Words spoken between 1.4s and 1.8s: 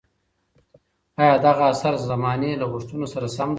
دغه